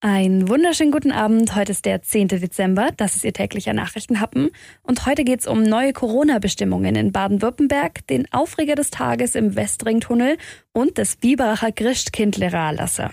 Einen 0.00 0.48
wunderschönen 0.48 0.92
guten 0.92 1.10
Abend. 1.10 1.56
Heute 1.56 1.72
ist 1.72 1.84
der 1.84 2.02
10. 2.02 2.28
Dezember. 2.28 2.90
Das 2.96 3.16
ist 3.16 3.24
Ihr 3.24 3.32
täglicher 3.32 3.72
Nachrichtenhappen. 3.72 4.50
Und 4.84 5.06
heute 5.06 5.24
geht 5.24 5.40
es 5.40 5.48
um 5.48 5.64
neue 5.64 5.92
Corona-Bestimmungen 5.92 6.94
in 6.94 7.10
Baden-Württemberg, 7.10 8.06
den 8.06 8.32
Aufreger 8.32 8.76
des 8.76 8.90
Tages 8.90 9.34
im 9.34 9.56
Westringtunnel 9.56 10.36
und 10.72 10.98
das 10.98 11.16
Biberacher 11.16 11.72
Christkindleralasse. 11.72 13.10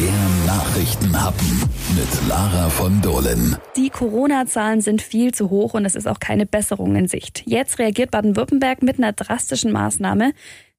Der 0.00 0.46
Nachrichtenhappen 0.46 1.60
mit 1.94 2.28
Lara 2.28 2.70
von 2.70 3.02
Dohlen. 3.02 3.56
Die 3.76 3.90
Corona-Zahlen 3.90 4.80
sind 4.80 5.02
viel 5.02 5.34
zu 5.34 5.50
hoch 5.50 5.74
und 5.74 5.84
es 5.84 5.94
ist 5.94 6.08
auch 6.08 6.18
keine 6.18 6.46
Besserung 6.46 6.96
in 6.96 7.08
Sicht. 7.08 7.42
Jetzt 7.44 7.78
reagiert 7.78 8.10
Baden-Württemberg 8.10 8.82
mit 8.82 8.96
einer 8.96 9.12
drastischen 9.12 9.70
Maßnahme. 9.70 10.32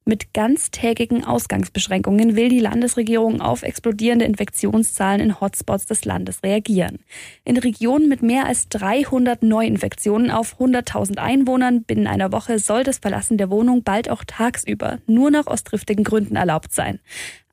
Mit 0.07 0.33
ganztägigen 0.33 1.25
Ausgangsbeschränkungen 1.25 2.37
will 2.37 2.47
die 2.47 2.61
Landesregierung 2.61 3.41
auf 3.41 3.61
explodierende 3.61 4.23
Infektionszahlen 4.23 5.19
in 5.19 5.41
Hotspots 5.41 5.85
des 5.85 6.05
Landes 6.05 6.43
reagieren. 6.43 6.99
In 7.43 7.57
Regionen 7.57 8.07
mit 8.07 8.21
mehr 8.21 8.46
als 8.46 8.69
300 8.69 9.43
Neuinfektionen 9.43 10.32
auf 10.32 10.61
100.000 10.61 11.18
Einwohnern 11.18 11.83
binnen 11.83 12.07
einer 12.07 12.32
Woche 12.32 12.57
soll 12.57 12.85
das 12.85 12.99
Verlassen 12.99 13.37
der 13.37 13.49
Wohnung 13.49 13.83
bald 13.83 14.09
auch 14.09 14.23
tagsüber 14.23 14.99
nur 15.07 15.29
noch 15.29 15.46
aus 15.46 15.65
triftigen 15.65 16.05
Gründen 16.05 16.37
erlaubt 16.37 16.71
sein. 16.71 17.01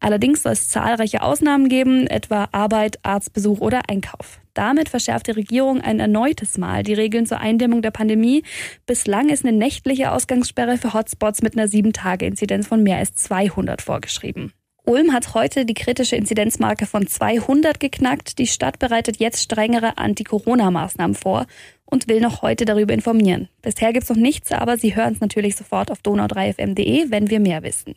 Allerdings 0.00 0.42
soll 0.42 0.52
es 0.52 0.68
zahlreiche 0.68 1.22
Ausnahmen 1.22 1.68
geben, 1.68 2.06
etwa 2.06 2.48
Arbeit, 2.52 2.98
Arztbesuch 3.02 3.60
oder 3.60 3.88
Einkauf. 3.88 4.40
Damit 4.52 4.88
verschärft 4.88 5.26
die 5.26 5.32
Regierung 5.32 5.80
ein 5.80 5.98
erneutes 5.98 6.58
Mal 6.58 6.82
die 6.82 6.94
Regeln 6.94 7.26
zur 7.26 7.40
Eindämmung 7.40 7.82
der 7.82 7.90
Pandemie. 7.90 8.42
Bislang 8.86 9.28
ist 9.28 9.44
eine 9.44 9.56
nächtliche 9.56 10.12
Ausgangssperre 10.12 10.78
für 10.78 10.94
Hotspots 10.94 11.42
mit 11.42 11.56
einer 11.56 11.68
7-Tage-Inzidenz 11.68 12.66
von 12.66 12.82
mehr 12.82 12.98
als 12.98 13.14
200 13.16 13.82
vorgeschrieben. 13.82 14.52
Ulm 14.86 15.14
hat 15.14 15.32
heute 15.32 15.64
die 15.64 15.72
kritische 15.72 16.14
Inzidenzmarke 16.14 16.84
von 16.84 17.06
200 17.06 17.80
geknackt. 17.80 18.38
Die 18.38 18.46
Stadt 18.46 18.78
bereitet 18.78 19.16
jetzt 19.16 19.42
strengere 19.42 19.96
Anti-Corona-Maßnahmen 19.96 21.16
vor 21.16 21.46
und 21.86 22.06
will 22.06 22.20
noch 22.20 22.42
heute 22.42 22.66
darüber 22.66 22.92
informieren. 22.92 23.48
Bisher 23.62 23.94
gibt's 23.94 24.10
noch 24.10 24.16
nichts, 24.16 24.52
aber 24.52 24.76
Sie 24.76 24.94
hören 24.94 25.14
es 25.14 25.20
natürlich 25.20 25.56
sofort 25.56 25.90
auf 25.90 26.00
donau3fm.de, 26.00 27.10
wenn 27.10 27.30
wir 27.30 27.40
mehr 27.40 27.62
wissen. 27.62 27.94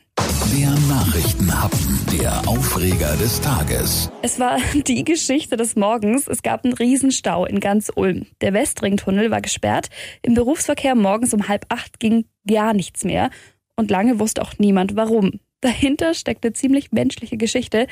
Der 0.55 0.69
Nachrichtenhappen, 0.87 1.99
der 2.11 2.47
Aufreger 2.47 3.17
des 3.17 3.41
Tages. 3.41 4.09
Es 4.21 4.39
war 4.39 4.59
die 4.87 5.03
Geschichte 5.03 5.57
des 5.57 5.75
Morgens. 5.75 6.27
Es 6.27 6.41
gab 6.41 6.63
einen 6.63 6.73
Riesenstau 6.73 7.45
in 7.45 7.59
ganz 7.59 7.91
Ulm. 7.93 8.27
Der 8.39 8.53
Westringtunnel 8.53 9.29
war 9.29 9.41
gesperrt. 9.41 9.89
Im 10.21 10.35
Berufsverkehr 10.35 10.95
morgens 10.95 11.33
um 11.33 11.49
halb 11.49 11.65
acht 11.69 11.99
ging 11.99 12.25
gar 12.47 12.73
nichts 12.73 13.03
mehr. 13.03 13.29
Und 13.75 13.91
lange 13.91 14.19
wusste 14.19 14.41
auch 14.41 14.53
niemand 14.57 14.95
warum. 14.95 15.39
Dahinter 15.59 16.13
steckt 16.13 16.45
eine 16.45 16.53
ziemlich 16.53 16.91
menschliche 16.91 17.35
Geschichte. 17.35 17.87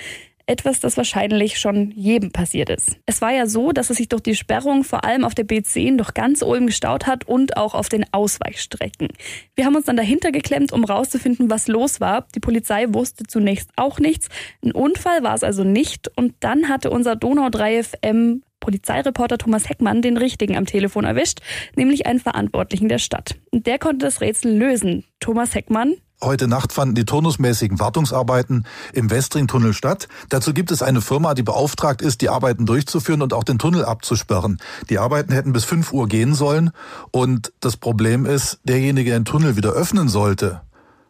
Etwas, 0.47 0.79
das 0.79 0.95
wahrscheinlich 0.97 1.57
schon 1.57 1.91
jedem 1.91 2.31
passiert 2.31 2.69
ist. 2.69 2.97
Es 3.05 3.21
war 3.21 3.31
ja 3.31 3.47
so, 3.47 3.71
dass 3.71 3.89
es 3.89 3.97
sich 3.97 4.09
durch 4.09 4.21
die 4.21 4.35
Sperrung 4.35 4.83
vor 4.83 5.03
allem 5.03 5.23
auf 5.23 5.33
der 5.33 5.47
B10 5.47 5.97
durch 5.97 6.13
ganz 6.13 6.43
Ulm 6.43 6.67
gestaut 6.67 7.07
hat 7.07 7.27
und 7.27 7.57
auch 7.57 7.73
auf 7.73 7.89
den 7.89 8.05
Ausweichstrecken. 8.11 9.07
Wir 9.55 9.66
haben 9.66 9.75
uns 9.75 9.85
dann 9.85 9.97
dahinter 9.97 10.31
geklemmt, 10.31 10.71
um 10.71 10.83
rauszufinden, 10.83 11.49
was 11.49 11.67
los 11.67 11.99
war. 11.99 12.27
Die 12.35 12.39
Polizei 12.39 12.85
wusste 12.89 13.23
zunächst 13.25 13.71
auch 13.75 13.99
nichts. 13.99 14.29
Ein 14.63 14.71
Unfall 14.71 15.23
war 15.23 15.33
es 15.33 15.43
also 15.43 15.63
nicht. 15.63 16.11
Und 16.16 16.35
dann 16.41 16.69
hatte 16.69 16.91
unser 16.91 17.16
Donau 17.16 17.49
3 17.49 17.83
FM 17.83 18.43
Polizeireporter 18.59 19.38
Thomas 19.38 19.69
Heckmann 19.69 20.01
den 20.01 20.17
richtigen 20.17 20.57
am 20.57 20.66
Telefon 20.66 21.05
erwischt, 21.05 21.39
nämlich 21.75 22.07
einen 22.07 22.19
Verantwortlichen 22.19 22.89
der 22.89 22.97
Stadt. 22.97 23.35
Und 23.51 23.67
der 23.67 23.77
konnte 23.77 24.05
das 24.05 24.21
Rätsel 24.21 24.57
lösen. 24.57 25.05
Thomas 25.19 25.53
Heckmann, 25.53 25.93
Heute 26.23 26.47
Nacht 26.47 26.71
fanden 26.71 26.95
die 26.95 27.05
turnusmäßigen 27.05 27.80
Wartungsarbeiten 27.80 28.66
im 28.94 29.09
Westringtunnel 29.09 29.73
statt. 29.73 30.08
Dazu 30.30 30.53
gibt 30.53 30.72
es 30.72 30.81
eine 30.81 31.02
Firma, 31.02 31.33
die 31.33 31.44
beauftragt 31.44 32.02
ist, 32.02 32.22
die 32.22 32.30
Arbeiten 32.30 32.66
durchzuführen 32.66 33.22
und 33.22 33.33
auch 33.33 33.44
den 33.44 33.59
Tunnel 33.59 33.83
abzusperren. 33.83 34.59
Die 34.89 34.97
Arbeiten 34.97 35.33
hätten 35.33 35.53
bis 35.53 35.66
5 35.66 35.91
Uhr 35.91 36.07
gehen 36.07 36.33
sollen 36.33 36.72
und 37.11 37.52
das 37.59 37.77
Problem 37.77 38.25
ist, 38.25 38.59
derjenige, 38.63 39.09
der 39.09 39.19
den 39.19 39.25
Tunnel 39.25 39.55
wieder 39.55 39.72
öffnen 39.72 40.07
sollte, 40.07 40.62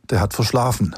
der 0.09 0.19
hat 0.19 0.33
verschlafen. 0.33 0.95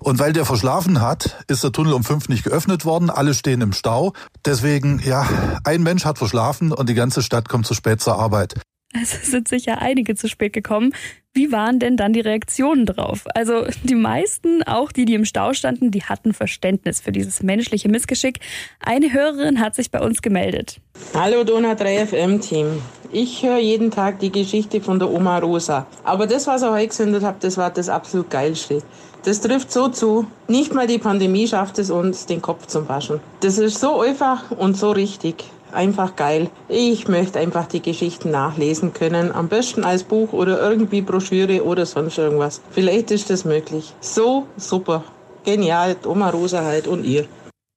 Und 0.00 0.18
weil 0.18 0.32
der 0.32 0.44
verschlafen 0.44 1.00
hat, 1.00 1.42
ist 1.48 1.64
der 1.64 1.72
Tunnel 1.72 1.94
um 1.94 2.04
fünf 2.04 2.28
nicht 2.28 2.44
geöffnet 2.44 2.84
worden. 2.84 3.08
Alle 3.08 3.32
stehen 3.32 3.62
im 3.62 3.72
Stau. 3.72 4.12
Deswegen, 4.44 5.00
ja, 5.04 5.26
ein 5.64 5.82
Mensch 5.82 6.04
hat 6.04 6.18
verschlafen 6.18 6.72
und 6.72 6.88
die 6.88 6.94
ganze 6.94 7.22
Stadt 7.22 7.48
kommt 7.48 7.66
zu 7.66 7.74
spät 7.74 8.00
zur 8.00 8.18
Arbeit. 8.18 8.54
Es 9.02 9.30
sind 9.30 9.48
sicher 9.48 9.80
einige 9.80 10.14
zu 10.14 10.28
spät 10.28 10.52
gekommen. 10.52 10.92
Wie 11.34 11.52
waren 11.52 11.78
denn 11.78 11.96
dann 11.96 12.12
die 12.12 12.20
Reaktionen 12.20 12.86
drauf? 12.86 13.24
Also 13.34 13.66
die 13.84 13.94
meisten, 13.94 14.62
auch 14.64 14.90
die, 14.90 15.04
die 15.04 15.14
im 15.14 15.24
Stau 15.24 15.52
standen, 15.52 15.90
die 15.90 16.02
hatten 16.02 16.32
Verständnis 16.32 17.00
für 17.00 17.12
dieses 17.12 17.42
menschliche 17.42 17.88
Missgeschick. 17.88 18.40
Eine 18.80 19.12
Hörerin 19.12 19.60
hat 19.60 19.74
sich 19.74 19.90
bei 19.90 20.00
uns 20.00 20.22
gemeldet. 20.22 20.80
Hallo 21.14 21.44
Donau 21.44 21.74
3 21.74 22.06
FM 22.06 22.40
Team. 22.40 22.66
Ich 23.12 23.42
höre 23.42 23.58
jeden 23.58 23.90
Tag 23.90 24.18
die 24.18 24.32
Geschichte 24.32 24.80
von 24.80 24.98
der 24.98 25.10
Oma 25.10 25.38
Rosa. 25.38 25.86
Aber 26.04 26.26
das, 26.26 26.46
was 26.46 26.62
ihr 26.62 26.72
heute 26.72 26.88
gesendet 26.88 27.22
habt, 27.22 27.44
das 27.44 27.56
war 27.56 27.70
das 27.70 27.88
absolut 27.88 28.30
Geilste. 28.30 28.82
Das 29.24 29.40
trifft 29.40 29.72
so 29.72 29.88
zu. 29.88 30.26
Nicht 30.46 30.74
mal 30.74 30.86
die 30.86 30.98
Pandemie 30.98 31.46
schafft 31.46 31.78
es 31.78 31.90
uns, 31.90 32.26
den 32.26 32.42
Kopf 32.42 32.66
zu 32.66 32.88
waschen. 32.88 33.20
Das 33.40 33.58
ist 33.58 33.80
so 33.80 34.00
einfach 34.00 34.50
und 34.50 34.76
so 34.76 34.90
richtig 34.90 35.44
einfach 35.72 36.16
geil. 36.16 36.50
Ich 36.68 37.08
möchte 37.08 37.38
einfach 37.38 37.66
die 37.66 37.82
Geschichten 37.82 38.30
nachlesen 38.30 38.92
können. 38.92 39.32
Am 39.32 39.48
besten 39.48 39.84
als 39.84 40.04
Buch 40.04 40.32
oder 40.32 40.60
irgendwie 40.60 41.00
Broschüre 41.00 41.64
oder 41.64 41.86
sonst 41.86 42.18
irgendwas. 42.18 42.60
Vielleicht 42.70 43.10
ist 43.10 43.30
das 43.30 43.44
möglich. 43.44 43.92
So 44.00 44.46
super. 44.56 45.04
Genial. 45.44 45.96
Oma 46.04 46.30
Rosa 46.30 46.62
halt 46.62 46.86
und 46.86 47.04
ihr. 47.04 47.26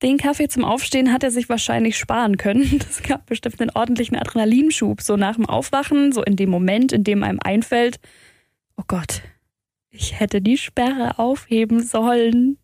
Den 0.01 0.17
Kaffee 0.17 0.47
zum 0.47 0.65
Aufstehen 0.65 1.13
hat 1.13 1.23
er 1.23 1.29
sich 1.29 1.47
wahrscheinlich 1.47 1.97
sparen 1.97 2.37
können. 2.37 2.79
Das 2.87 3.03
gab 3.03 3.27
bestimmt 3.27 3.61
einen 3.61 3.71
ordentlichen 3.71 4.17
Adrenalinschub, 4.17 5.01
so 5.01 5.15
nach 5.15 5.35
dem 5.35 5.47
Aufwachen, 5.47 6.11
so 6.11 6.23
in 6.23 6.35
dem 6.35 6.49
Moment, 6.49 6.91
in 6.91 7.03
dem 7.03 7.23
einem 7.23 7.39
einfällt, 7.43 7.99
oh 8.77 8.83
Gott, 8.87 9.21
ich 9.89 10.19
hätte 10.19 10.41
die 10.41 10.57
Sperre 10.57 11.19
aufheben 11.19 11.83
sollen. 11.83 12.57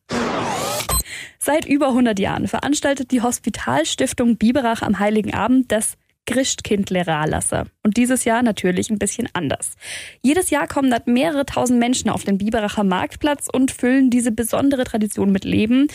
Seit 1.40 1.66
über 1.66 1.90
100 1.90 2.20
Jahren 2.20 2.48
veranstaltet 2.48 3.12
die 3.12 3.22
Hospitalstiftung 3.22 4.38
Biberach 4.38 4.82
am 4.82 5.00
Heiligen 5.00 5.34
Abend 5.34 5.72
das 5.72 5.98
Christkindleralasse. 6.28 7.66
Und 7.84 7.98
dieses 7.98 8.26
Jahr 8.26 8.44
natürlich 8.44 8.90
ein 8.90 9.00
bisschen 9.00 9.30
anders. 9.34 9.74
Jedes 10.22 10.50
Jahr 10.50 10.68
kommen 10.68 10.92
dort 10.92 11.08
mehrere 11.08 11.46
tausend 11.46 11.80
Menschen 11.80 12.10
auf 12.10 12.24
den 12.24 12.38
Biberacher 12.38 12.84
Marktplatz 12.84 13.48
und 13.52 13.72
füllen 13.72 14.10
diese 14.10 14.32
besondere 14.32 14.84
Tradition 14.84 15.32
mit 15.32 15.46
Leben. 15.46 15.88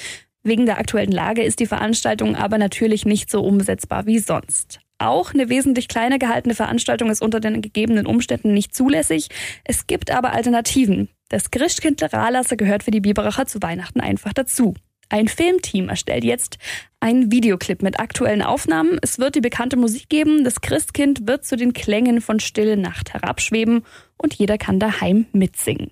Wegen 0.42 0.66
der 0.66 0.78
aktuellen 0.78 1.12
Lage 1.12 1.44
ist 1.44 1.60
die 1.60 1.66
Veranstaltung 1.66 2.34
aber 2.34 2.58
natürlich 2.58 3.04
nicht 3.04 3.30
so 3.30 3.42
umsetzbar 3.42 4.06
wie 4.06 4.18
sonst. 4.18 4.80
Auch 4.98 5.34
eine 5.34 5.48
wesentlich 5.48 5.88
kleiner 5.88 6.18
gehaltene 6.18 6.54
Veranstaltung 6.54 7.10
ist 7.10 7.22
unter 7.22 7.40
den 7.40 7.60
gegebenen 7.60 8.06
Umständen 8.06 8.54
nicht 8.54 8.74
zulässig. 8.74 9.28
Es 9.64 9.86
gibt 9.86 10.10
aber 10.10 10.32
Alternativen. 10.32 11.08
Das 11.28 11.50
Christkindleralasse 11.50 12.56
gehört 12.56 12.82
für 12.84 12.90
die 12.90 13.00
Biberacher 13.00 13.46
zu 13.46 13.60
Weihnachten 13.62 14.00
einfach 14.00 14.32
dazu. 14.32 14.74
Ein 15.12 15.28
Filmteam 15.28 15.90
erstellt 15.90 16.24
jetzt 16.24 16.56
einen 16.98 17.30
Videoclip 17.30 17.82
mit 17.82 18.00
aktuellen 18.00 18.40
Aufnahmen. 18.40 18.98
Es 19.02 19.18
wird 19.18 19.34
die 19.34 19.42
bekannte 19.42 19.76
Musik 19.76 20.08
geben. 20.08 20.42
Das 20.42 20.62
Christkind 20.62 21.28
wird 21.28 21.44
zu 21.44 21.56
den 21.56 21.74
Klängen 21.74 22.22
von 22.22 22.40
Stille 22.40 22.78
Nacht 22.78 23.12
herabschweben 23.12 23.84
und 24.16 24.32
jeder 24.32 24.56
kann 24.56 24.78
daheim 24.78 25.26
mitsingen. 25.32 25.90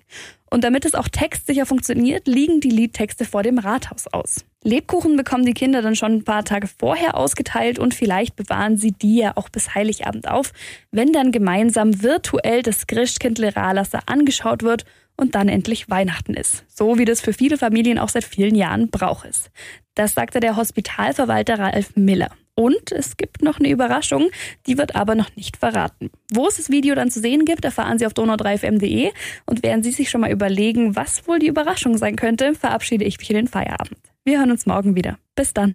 Und 0.53 0.65
damit 0.65 0.83
es 0.83 0.95
auch 0.95 1.07
textsicher 1.07 1.65
funktioniert, 1.65 2.27
liegen 2.27 2.59
die 2.59 2.69
Liedtexte 2.69 3.23
vor 3.23 3.41
dem 3.41 3.57
Rathaus 3.57 4.07
aus. 4.07 4.43
Lebkuchen 4.63 5.15
bekommen 5.15 5.45
die 5.45 5.53
Kinder 5.53 5.81
dann 5.81 5.95
schon 5.95 6.11
ein 6.11 6.23
paar 6.25 6.43
Tage 6.43 6.67
vorher 6.67 7.15
ausgeteilt 7.15 7.79
und 7.79 7.93
vielleicht 7.93 8.35
bewahren 8.35 8.75
sie 8.75 8.91
die 8.91 9.15
ja 9.15 9.37
auch 9.37 9.47
bis 9.47 9.73
Heiligabend 9.73 10.27
auf, 10.27 10.51
wenn 10.91 11.13
dann 11.13 11.31
gemeinsam 11.31 12.03
virtuell 12.03 12.63
das 12.63 12.85
Christkindle 12.85 13.55
Ralasse 13.55 13.99
angeschaut 14.07 14.61
wird 14.61 14.83
und 15.15 15.35
dann 15.35 15.47
endlich 15.47 15.89
Weihnachten 15.89 16.33
ist. 16.33 16.65
So 16.67 16.97
wie 16.97 17.05
das 17.05 17.21
für 17.21 17.31
viele 17.31 17.57
Familien 17.57 17.97
auch 17.97 18.09
seit 18.09 18.25
vielen 18.25 18.55
Jahren 18.55 18.89
Brauch 18.89 19.23
ist. 19.23 19.51
Das 19.95 20.13
sagte 20.13 20.41
der 20.41 20.57
Hospitalverwalter 20.57 21.59
Ralf 21.59 21.95
Miller. 21.95 22.31
Und 22.61 22.91
es 22.91 23.17
gibt 23.17 23.41
noch 23.41 23.59
eine 23.59 23.69
Überraschung, 23.69 24.29
die 24.67 24.77
wird 24.77 24.95
aber 24.95 25.15
noch 25.15 25.35
nicht 25.35 25.57
verraten. 25.57 26.11
Wo 26.31 26.45
es 26.45 26.57
das 26.57 26.69
Video 26.69 26.93
dann 26.93 27.09
zu 27.09 27.19
sehen 27.19 27.43
gibt, 27.43 27.65
erfahren 27.65 27.97
Sie 27.97 28.05
auf 28.05 28.13
donau3fm.de. 28.13 29.11
Und 29.47 29.63
während 29.63 29.83
Sie 29.83 29.91
sich 29.91 30.11
schon 30.11 30.21
mal 30.21 30.31
überlegen, 30.31 30.95
was 30.95 31.27
wohl 31.27 31.39
die 31.39 31.47
Überraschung 31.47 31.97
sein 31.97 32.15
könnte, 32.15 32.53
verabschiede 32.53 33.03
ich 33.03 33.17
mich 33.17 33.31
in 33.31 33.35
den 33.35 33.47
Feierabend. 33.47 33.97
Wir 34.25 34.37
hören 34.37 34.51
uns 34.51 34.67
morgen 34.67 34.95
wieder. 34.95 35.17
Bis 35.35 35.55
dann. 35.55 35.69